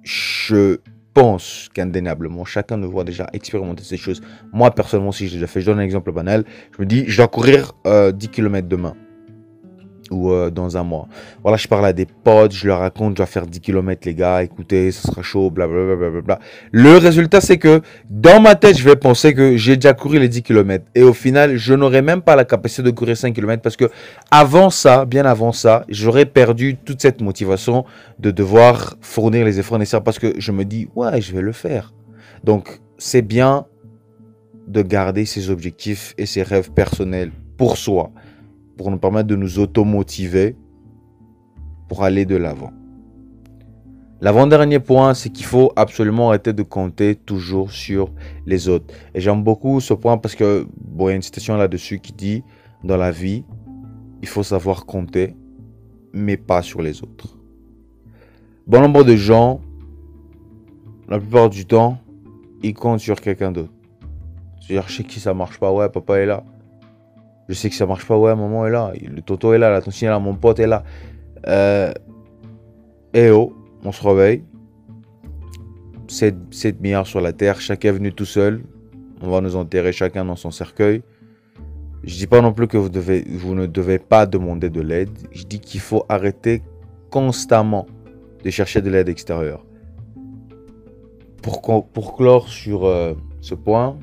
Je 0.02 0.78
pense 1.14 1.69
qu'indéniablement, 1.75 2.45
chacun 2.45 2.78
de 2.78 2.87
vous 2.87 3.02
déjà 3.04 3.28
expérimenté 3.33 3.85
ces 3.85 3.97
choses. 3.97 4.21
Moi, 4.52 4.71
personnellement, 4.71 5.12
si 5.12 5.28
j'ai 5.28 5.37
déjà 5.37 5.47
fait, 5.47 5.61
je 5.61 5.66
donne 5.66 5.81
un 5.81 5.83
exemple 5.83 6.12
banal, 6.12 6.45
je 6.76 6.83
me 6.83 6.87
dis, 6.87 7.04
je 7.07 7.16
dois 7.16 7.28
courir 7.28 7.73
10 7.85 7.88
euh, 7.88 8.12
km 8.12 8.69
demain 8.69 8.95
ou 10.12 10.31
euh, 10.31 10.50
dans 10.50 10.76
un 10.76 10.83
mois. 10.83 11.09
Voilà, 11.42 11.57
je 11.57 11.66
parle 11.66 11.87
à 11.87 11.92
des 11.92 12.07
potes, 12.07 12.52
je 12.52 12.66
leur 12.66 12.81
raconte, 12.81 13.12
je 13.12 13.16
dois 13.16 13.26
faire 13.26 13.47
10 13.47 13.61
km 13.61 14.07
les 14.07 14.14
gars, 14.14 14.42
écoutez, 14.42 14.92
ce 14.92 15.09
sera 15.09 15.23
chaud, 15.23 15.50
blablabla. 15.50 16.21
Bla, 16.21 16.38
Le 16.71 16.97
résultat, 16.99 17.40
c'est 17.40 17.59
que 17.59 17.81
dans 18.09 18.40
ma 18.40 18.54
tête, 18.54 18.78
je 18.78 18.85
vais 18.85 18.97
penser 18.97 19.35
que 19.35 19.57
j'ai 19.57 19.76
déjà 19.76 19.95
couru 19.95 20.19
les 20.19 20.28
10 20.28 20.42
km. 20.42 20.85
Et 20.95 21.02
au 21.02 21.12
final, 21.12 21.57
je 21.57 21.75
n'aurai 21.75 22.02
même 22.02 22.23
pas 22.23 22.37
la 22.37 22.45
capacité 22.45 22.83
de 22.83 22.90
courir 22.90 23.16
5 23.16 23.35
km 23.35 23.62
parce 23.62 23.76
que 23.76 23.90
avant 24.31 24.71
ça, 24.71 25.04
bien 25.04 25.25
avant 25.25 25.52
ça, 25.52 25.85
j'aurais 25.88 26.26
perdu 26.26 26.76
toute 26.76 27.00
cette 27.00 27.21
motivation 27.21 27.85
de 28.19 28.31
devoir 28.31 28.97
fournir 29.00 29.45
les 29.45 29.59
efforts 29.59 29.78
nécessaires 29.78 30.02
parce 30.04 30.19
que 30.19 30.35
je 30.38 30.52
me 30.52 30.64
dis, 30.64 30.88
ouais, 30.95 31.21
je 31.21 31.33
vais 31.33 31.42
le 31.42 31.52
faire. 31.52 31.92
Donc, 32.45 32.81
c'est 32.99 33.23
bien 33.23 33.66
de 34.69 34.83
garder 34.83 35.25
ses 35.25 35.50
objectifs 35.50 36.14
et 36.19 36.26
ses 36.26 36.42
rêves 36.42 36.71
personnels 36.71 37.33
pour 37.57 37.76
soi 37.76 38.12
pour 38.76 38.91
nous 38.91 38.99
permettre 38.99 39.29
de 39.29 39.37
nous 39.37 39.59
automotiver 39.59 40.57
pour 41.88 42.05
aller 42.05 42.25
de 42.25 42.37
l'avant. 42.37 42.73
L'avant-dernier 44.23 44.79
point, 44.79 45.14
c'est 45.14 45.31
qu'il 45.31 45.47
faut 45.47 45.73
absolument 45.75 46.29
arrêter 46.29 46.52
de 46.52 46.62
compter 46.62 47.17
toujours 47.17 47.73
sur 47.73 48.09
les 48.47 48.69
autres. 48.69 48.95
Et 49.14 49.21
j'aime 49.21 49.43
beaucoup 49.43 49.81
ce 49.81 49.95
point 49.95 50.17
parce 50.17 50.37
que, 50.37 50.64
bon, 50.81 51.09
il 51.09 51.11
y 51.11 51.12
a 51.14 51.17
une 51.17 51.23
citation 51.23 51.57
là-dessus 51.57 51.99
qui 51.99 52.12
dit, 52.12 52.45
dans 52.85 52.97
la 52.97 53.11
vie, 53.11 53.45
il 54.23 54.29
faut 54.29 54.45
savoir 54.45 54.87
compter, 54.87 55.35
mais 56.12 56.37
pas 56.37 56.62
sur 56.62 56.83
les 56.83 57.02
autres. 57.02 57.37
Bon 58.69 58.81
nombre 58.81 59.02
de 59.02 59.17
gens, 59.17 59.61
la 61.09 61.19
plupart 61.19 61.50
du 61.50 61.67
temps, 61.67 61.99
ils 62.62 62.75
comptent 62.75 63.00
sur 63.00 63.21
quelqu'un 63.21 63.50
d'autre. 63.50 63.73
C'est-à-dire, 64.61 64.88
chez 64.88 65.02
qui 65.02 65.19
ça 65.19 65.35
marche 65.35 65.59
pas, 65.59 65.73
ouais, 65.73 65.88
papa 65.88 66.19
est 66.19 66.26
là. 66.26 66.45
Je 67.49 67.55
sais 67.55 67.69
que 67.69 67.75
ça 67.75 67.87
marche 67.87 68.07
pas. 68.07 68.17
Ouais, 68.17 68.35
maman 68.35 68.67
est 68.67 68.71
là. 68.71 68.93
Le 69.01 69.21
toto 69.23 69.53
est 69.53 69.59
là. 69.59 69.71
La 69.71 69.81
tontine 69.83 70.09
est 70.09 70.11
là. 70.11 70.19
Mon 70.19 70.35
pote 70.35 70.59
est 70.59 70.67
là. 70.67 70.85
Euh, 71.47 71.93
et 73.15 73.31
oh, 73.31 73.53
on 73.85 73.93
se 73.93 74.07
réveille. 74.07 74.45
7, 76.09 76.35
7 76.51 76.81
milliards 76.81 77.07
sur 77.07 77.21
la 77.21 77.33
terre. 77.33 77.61
Chacun 77.61 77.89
est 77.91 77.93
venu 77.93 78.13
tout 78.13 78.25
seul. 78.25 78.63
On 79.21 79.31
va 79.31 79.41
nous 79.41 79.57
enterrer 79.57 79.93
chacun 79.93 80.25
dans 80.25 80.37
son 80.37 80.51
cercueil. 80.51 81.03
Je 82.05 82.17
dis 82.17 82.27
pas 82.27 82.41
non 82.41 82.53
plus 82.53 82.67
que 82.67 82.77
vous, 82.77 82.89
ne 83.55 83.67
devez 83.67 83.99
pas 83.99 84.27
demander 84.27 84.71
de 84.71 84.81
l'aide. 84.81 85.17
Je 85.31 85.45
dis 85.45 85.61
qu'il 85.61 85.81
faut 85.81 86.05
arrêter 86.09 86.63
constamment 87.11 87.87
de 88.43 88.51
chercher 88.51 88.83
de 88.83 88.91
l'aide 88.91 89.09
extérieure. 89.09 89.65
Pour, 91.43 91.87
pour 91.89 92.17
clore 92.17 92.49
sur 92.49 92.87
euh, 92.87 93.15
ce 93.41 93.55
point, 93.55 93.99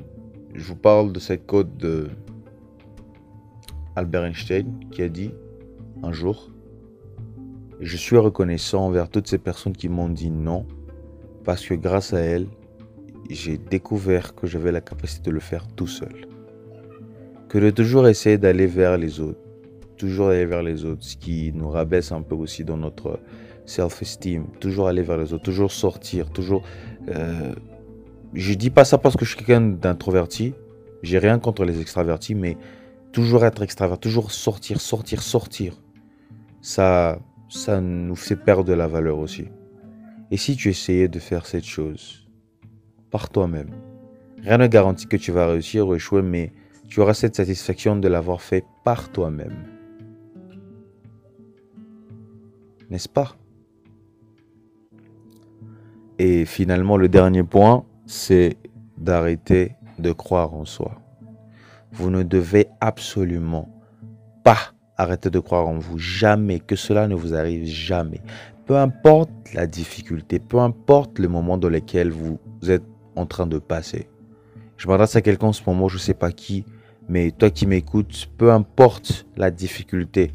je 0.54 0.64
vous 0.64 0.76
parle 0.76 1.12
de 1.12 1.20
cette 1.20 1.46
côte 1.46 1.76
de 1.76 2.08
Albert 3.96 4.24
Einstein 4.24 4.66
qui 4.90 5.02
a 5.02 5.08
dit 5.08 5.32
un 6.02 6.12
jour, 6.12 6.50
je 7.80 7.96
suis 7.96 8.16
reconnaissant 8.16 8.86
envers 8.86 9.08
toutes 9.08 9.26
ces 9.26 9.38
personnes 9.38 9.72
qui 9.72 9.88
m'ont 9.88 10.08
dit 10.08 10.30
non, 10.30 10.66
parce 11.44 11.64
que 11.64 11.74
grâce 11.74 12.12
à 12.12 12.20
elles, 12.20 12.46
j'ai 13.28 13.58
découvert 13.58 14.34
que 14.34 14.46
j'avais 14.46 14.72
la 14.72 14.80
capacité 14.80 15.30
de 15.30 15.34
le 15.34 15.40
faire 15.40 15.66
tout 15.68 15.86
seul. 15.86 16.26
Que 17.48 17.58
de 17.58 17.70
toujours 17.70 18.06
essayer 18.08 18.38
d'aller 18.38 18.66
vers 18.66 18.96
les 18.96 19.20
autres, 19.20 19.40
toujours 19.96 20.28
aller 20.28 20.46
vers 20.46 20.62
les 20.62 20.84
autres, 20.84 21.02
ce 21.04 21.16
qui 21.16 21.52
nous 21.54 21.68
rabaisse 21.68 22.12
un 22.12 22.22
peu 22.22 22.34
aussi 22.34 22.64
dans 22.64 22.76
notre 22.76 23.18
self-esteem, 23.66 24.46
toujours 24.60 24.88
aller 24.88 25.02
vers 25.02 25.18
les 25.18 25.32
autres, 25.32 25.44
toujours 25.44 25.72
sortir, 25.72 26.30
toujours... 26.30 26.62
Euh, 27.08 27.54
je 28.34 28.54
dis 28.54 28.70
pas 28.70 28.84
ça 28.84 28.98
parce 28.98 29.16
que 29.16 29.24
je 29.24 29.30
suis 29.30 29.38
quelqu'un 29.38 29.60
d'introverti, 29.60 30.54
j'ai 31.02 31.18
rien 31.18 31.38
contre 31.38 31.64
les 31.64 31.80
extravertis, 31.80 32.34
mais 32.34 32.56
toujours 33.12 33.44
être 33.44 33.62
extravert, 33.62 33.98
toujours 33.98 34.32
sortir, 34.32 34.80
sortir, 34.80 35.22
sortir, 35.22 35.80
ça, 36.60 37.18
ça 37.48 37.80
nous 37.80 38.16
fait 38.16 38.36
perdre 38.36 38.64
de 38.64 38.72
la 38.72 38.86
valeur 38.86 39.18
aussi. 39.18 39.46
Et 40.30 40.36
si 40.36 40.56
tu 40.56 40.68
essayais 40.68 41.08
de 41.08 41.18
faire 41.18 41.46
cette 41.46 41.64
chose 41.64 42.28
par 43.10 43.30
toi-même, 43.30 43.70
rien 44.42 44.58
ne 44.58 44.66
garantit 44.66 45.06
que 45.06 45.16
tu 45.16 45.32
vas 45.32 45.46
réussir 45.46 45.88
ou 45.88 45.94
échouer, 45.94 46.22
mais 46.22 46.52
tu 46.88 47.00
auras 47.00 47.14
cette 47.14 47.36
satisfaction 47.36 47.96
de 47.96 48.08
l'avoir 48.08 48.40
fait 48.40 48.64
par 48.84 49.10
toi-même. 49.10 49.66
N'est-ce 52.90 53.08
pas? 53.08 53.36
Et 56.18 56.44
finalement, 56.44 56.96
le 56.96 57.08
dernier 57.08 57.44
point, 57.44 57.84
c'est 58.06 58.56
d'arrêter 58.98 59.76
de 59.98 60.12
croire 60.12 60.54
en 60.54 60.64
soi. 60.64 61.00
Vous 61.92 62.10
ne 62.10 62.22
devez 62.22 62.68
absolument 62.80 63.68
pas 64.44 64.72
arrêter 64.96 65.30
de 65.30 65.38
croire 65.38 65.66
en 65.66 65.78
vous. 65.78 65.98
Jamais. 65.98 66.60
Que 66.60 66.76
cela 66.76 67.08
ne 67.08 67.14
vous 67.14 67.34
arrive 67.34 67.66
jamais. 67.66 68.20
Peu 68.66 68.76
importe 68.76 69.30
la 69.54 69.66
difficulté, 69.66 70.38
peu 70.38 70.58
importe 70.58 71.18
le 71.18 71.28
moment 71.28 71.58
dans 71.58 71.68
lequel 71.68 72.10
vous 72.10 72.38
êtes 72.68 72.84
en 73.16 73.26
train 73.26 73.46
de 73.46 73.58
passer. 73.58 74.08
Je 74.76 74.86
m'adresse 74.86 75.16
à 75.16 75.22
quelqu'un 75.22 75.48
en 75.48 75.52
ce 75.52 75.62
moment, 75.66 75.88
je 75.88 75.96
ne 75.96 76.00
sais 76.00 76.14
pas 76.14 76.30
qui, 76.30 76.64
mais 77.08 77.32
toi 77.32 77.50
qui 77.50 77.66
m'écoutes, 77.66 78.30
peu 78.38 78.52
importe 78.52 79.26
la 79.36 79.50
difficulté 79.50 80.32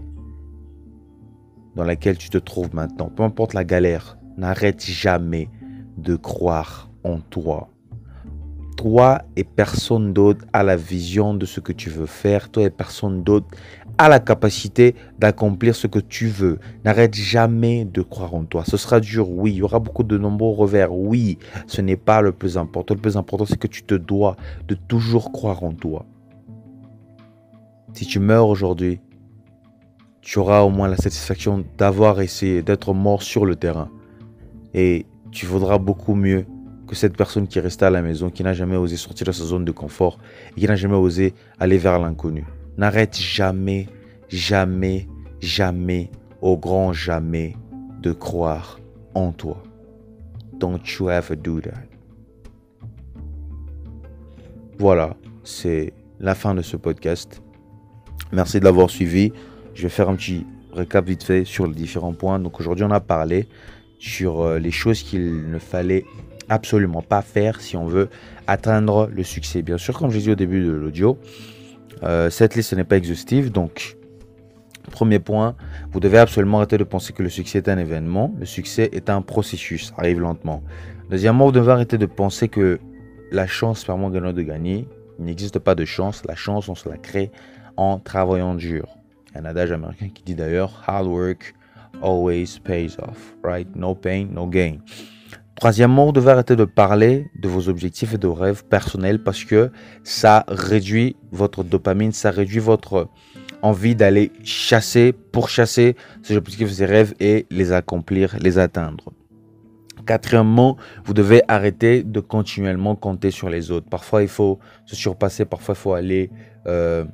dans 1.76 1.84
laquelle 1.84 2.18
tu 2.18 2.30
te 2.30 2.38
trouves 2.38 2.76
maintenant, 2.76 3.10
peu 3.10 3.24
importe 3.24 3.54
la 3.54 3.64
galère, 3.64 4.18
n'arrête 4.38 4.84
jamais 4.86 5.50
de 5.98 6.16
croire 6.16 6.90
en 7.04 7.20
toi. 7.20 7.70
Toi 8.76 9.22
et 9.36 9.44
personne 9.44 10.14
d'autre 10.14 10.46
a 10.52 10.64
la 10.64 10.76
vision 10.76 11.34
de 11.34 11.46
ce 11.46 11.60
que 11.60 11.72
tu 11.72 11.90
veux 11.90 12.06
faire. 12.06 12.50
Toi 12.50 12.64
et 12.64 12.70
personne 12.70 13.24
d'autre 13.24 13.48
a 13.98 14.10
la 14.10 14.20
capacité 14.20 14.96
d'accomplir 15.18 15.76
ce 15.76 15.88
que 15.88 16.00
tu 16.00 16.28
veux. 16.28 16.60
N'arrête 16.84 17.16
jamais 17.16 17.86
de 17.86 18.02
croire 18.02 18.36
en 18.36 18.44
toi. 18.44 18.64
Ce 18.66 18.78
sera 18.78 19.00
dur, 19.00 19.30
oui. 19.30 19.52
Il 19.54 19.58
y 19.58 19.62
aura 19.62 19.80
beaucoup 19.80 20.04
de 20.04 20.18
nombreux 20.18 20.54
revers, 20.54 20.94
oui. 20.94 21.38
Ce 21.68 21.82
n'est 21.82 21.96
pas 21.96 22.22
le 22.22 22.32
plus 22.32 22.58
important. 22.58 22.94
Le 22.94 23.02
plus 23.02 23.18
important, 23.18 23.46
c'est 23.46 23.60
que 23.60 23.68
tu 23.68 23.84
te 23.84 23.96
dois 23.96 24.36
de 24.68 24.76
toujours 24.76 25.32
croire 25.32 25.64
en 25.64 25.72
toi. 25.72 26.06
Si 27.94 28.06
tu 28.06 28.20
meurs 28.20 28.48
aujourd'hui, 28.48 29.00
tu 30.22 30.40
auras 30.40 30.62
au 30.62 30.70
moins 30.70 30.90
la 30.90 30.98
satisfaction 30.98 31.64
d'avoir 31.78 32.20
essayé, 32.20 32.62
d'être 32.62 32.94
mort 32.94 33.24
sur 33.24 33.46
le 33.46 33.56
terrain. 33.56 33.90
Et 34.74 35.06
tu 35.32 35.46
vaudras 35.46 35.78
beaucoup 35.78 36.16
mieux 36.16 36.46
que 36.88 36.96
cette 36.96 37.16
personne 37.16 37.48
qui 37.48 37.60
est 37.60 37.62
restée 37.62 37.86
à 37.86 37.90
la 37.90 38.02
maison, 38.02 38.30
qui 38.30 38.44
n'a 38.44 38.54
jamais 38.54 38.76
osé 38.76 38.98
sortir 38.98 39.28
de 39.28 39.32
sa 39.32 39.44
zone 39.44 39.66
de 39.66 39.72
confort 39.72 40.18
et 40.56 40.62
qui 40.62 40.68
n'a 40.68 40.76
jamais 40.76 40.96
osé 40.96 41.34
aller 41.60 41.78
vers 41.78 42.00
l'inconnu. 42.00 42.46
N'arrête 42.78 43.18
jamais, 43.18 43.88
jamais, 44.30 45.08
jamais, 45.40 46.10
au 46.42 46.58
grand 46.58 46.94
jamais, 46.94 47.56
de 48.02 48.12
croire 48.12 48.80
en 49.14 49.32
toi. 49.32 49.62
Don't 50.54 50.82
you 51.00 51.10
ever 51.10 51.36
do 51.36 51.60
that. 51.62 51.72
Voilà, 54.78 55.16
c'est 55.44 55.94
la 56.20 56.36
fin 56.36 56.54
de 56.54 56.62
ce 56.62 56.78
podcast. 56.78 57.42
Merci 58.32 58.60
de 58.60 58.66
l'avoir 58.66 58.90
suivi. 58.90 59.32
Je 59.74 59.84
vais 59.84 59.90
faire 59.90 60.10
un 60.10 60.16
petit 60.16 60.46
récap 60.74 61.06
vite 61.06 61.24
fait 61.24 61.46
sur 61.46 61.66
les 61.68 61.74
différents 61.74 62.14
points. 62.14 62.40
Donc 62.40 62.60
aujourd'hui, 62.60 62.86
on 62.86 62.92
a 62.92 63.00
parlé 63.00 63.48
sur 64.00 64.42
euh, 64.42 64.60
les 64.60 64.72
choses 64.72 65.02
qu'il 65.02 65.50
ne 65.50 65.58
fallait 65.58 66.06
absolument 66.50 67.02
pas 67.02 67.22
faire 67.22 67.62
si 67.62 67.78
on 67.78 67.86
veut 67.86 68.10
atteindre 68.48 69.10
le 69.12 69.24
succès. 69.24 69.62
Bien 69.62 69.78
sûr, 69.78 69.98
comme 69.98 70.12
je 70.12 70.20
dit 70.20 70.32
au 70.32 70.36
début 70.36 70.64
de 70.66 70.72
l'audio, 70.72 71.18
euh, 72.04 72.30
cette 72.30 72.56
liste 72.56 72.74
n'est 72.74 72.84
pas 72.84 72.98
exhaustive, 72.98 73.52
donc 73.52 73.98
premier 74.92 75.20
point, 75.20 75.56
vous 75.92 76.00
devez 76.00 76.18
absolument 76.18 76.58
arrêter 76.58 76.78
de 76.78 76.84
penser 76.84 77.14
que 77.14 77.24
le 77.24 77.30
succès 77.30 77.60
est 77.60 77.70
un 77.70 77.78
événement. 77.78 78.34
Le 78.40 78.46
succès 78.46 78.90
est 78.94 79.10
un 79.10 79.22
processus, 79.22 79.94
arrive 79.98 80.20
lentement. 80.20 80.64
Deuxièmement, 81.10 81.46
vous 81.46 81.52
devez 81.52 81.72
arrêter 81.72 81.98
de 81.98 82.06
penser 82.06 82.48
que 82.48 82.80
la 83.32 83.48
chance 83.48 83.84
permet 83.84 84.10
gagnant 84.10 84.34
de 84.34 84.42
gagner. 84.42 84.88
Il 85.20 85.26
n'existe 85.26 85.60
pas 85.60 85.76
de 85.76 85.86
chance. 85.86 86.24
La 86.26 86.36
chance, 86.36 86.70
on 86.70 86.76
se 86.76 86.88
la 86.88 86.98
crée 86.98 87.32
en 87.78 88.00
travaillant 88.00 88.56
dur. 88.56 88.88
Un 89.36 89.46
adage 89.46 89.72
américain 89.72 90.10
qui 90.14 90.24
dit 90.24 90.36
d'ailleurs 90.36 90.84
Hard 90.88 91.08
work 91.08 91.54
always 92.02 92.60
pays 92.64 92.96
off, 93.02 93.36
right? 93.44 93.68
No 93.76 93.96
pain, 93.96 94.28
no 94.32 94.48
gain. 94.48 94.78
Troisièmement, 95.56 96.06
vous 96.06 96.12
devez 96.12 96.32
arrêter 96.32 96.56
de 96.56 96.66
parler 96.66 97.32
de 97.40 97.48
vos 97.48 97.70
objectifs 97.70 98.14
et 98.14 98.18
de 98.18 98.28
rêves 98.28 98.66
personnels 98.66 99.24
parce 99.24 99.46
que 99.46 99.72
ça 100.04 100.44
réduit 100.50 101.16
votre 101.32 101.64
dopamine, 101.64 102.12
ça 102.12 102.30
réduit 102.30 102.60
votre 102.60 103.08
envie 103.62 103.96
d'aller 103.96 104.32
chasser, 104.44 105.14
pour 105.14 105.50
chasser 105.50 105.96
ces 106.24 106.36
objectifs, 106.36 106.72
ces 106.72 106.86
rêves 106.86 107.14
et 107.20 107.46
les 107.50 107.72
accomplir, 107.72 108.36
les 108.42 108.60
atteindre. 108.60 109.14
Quatrièmement, 110.06 110.78
vous 111.04 111.14
devez 111.14 111.42
arrêter 111.48 112.04
de 112.04 112.20
continuellement 112.20 112.96
compter 112.96 113.32
sur 113.32 113.50
les 113.50 113.72
autres. 113.72 113.88
Parfois, 113.90 114.22
il 114.22 114.28
faut 114.28 114.60
se 114.86 114.96
surpasser, 114.96 115.46
parfois, 115.46 115.74
il 115.74 115.82
faut 115.82 115.94
aller 115.94 116.30
euh, 116.68 117.06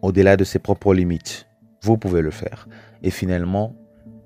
au-delà 0.00 0.36
de 0.36 0.44
ses 0.44 0.60
propres 0.60 0.94
limites. 0.94 1.46
Vous 1.82 1.98
pouvez 1.98 2.22
le 2.22 2.30
faire. 2.30 2.68
Et 3.02 3.10
finalement, 3.10 3.74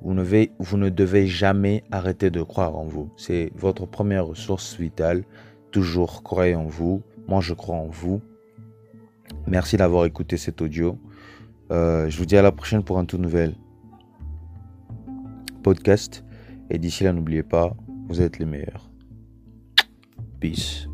vous 0.02 0.14
ne, 0.14 0.88
devez, 0.88 1.26
jamais 1.26 1.84
arrêter 1.90 2.30
de 2.30 2.42
croire 2.42 2.76
en 2.76 2.84
vous. 2.84 3.10
C'est 3.16 3.52
votre 3.54 3.86
première 3.86 4.26
ressource 4.26 4.78
vitale. 4.78 5.24
Toujours 5.70 6.22
croyez 6.22 6.54
en 6.54 6.66
vous. 6.66 7.02
Moi, 7.26 7.40
je 7.40 7.54
crois 7.54 7.76
en 7.76 7.88
vous. 7.88 8.20
Merci 9.46 9.76
d'avoir 9.76 10.04
écouté 10.04 10.36
cet 10.36 10.62
audio. 10.62 10.98
Euh, 11.70 12.08
je 12.08 12.16
vous 12.18 12.26
dis 12.26 12.36
à 12.36 12.42
la 12.42 12.52
prochaine 12.52 12.82
pour 12.82 12.98
un 12.98 13.04
tout 13.04 13.18
nouvel 13.18 13.54
podcast. 15.62 16.24
Et 16.70 16.78
d'ici 16.78 17.04
là, 17.04 17.12
n'oubliez 17.12 17.42
pas, 17.42 17.76
vous 18.08 18.20
êtes 18.20 18.38
les 18.38 18.46
meilleurs. 18.46 18.90
Peace. 20.40 20.87